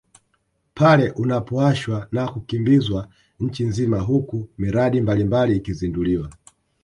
[0.75, 3.07] Pale unapowashwa na kukimbizwa
[3.39, 6.29] nchi nzima huku miradi mbalimbali ikizinduliwa